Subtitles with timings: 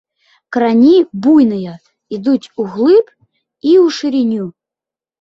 [0.55, 0.93] Карані
[1.25, 1.75] буйныя,
[2.19, 4.45] ідуць углыб і ў шырыню.